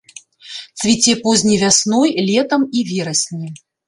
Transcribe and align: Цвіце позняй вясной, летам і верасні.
Цвіце 0.83 1.13
позняй 1.25 1.59
вясной, 1.63 2.09
летам 2.31 2.65
і 2.81 2.81
верасні. 2.93 3.51